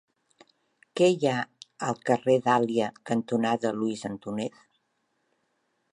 Què 0.99 1.09
hi 1.15 1.27
ha 1.31 1.35
al 1.89 2.01
carrer 2.09 2.37
Dàlia 2.47 2.89
cantonada 3.11 3.75
Luis 3.83 4.07
Antúnez? 4.13 4.67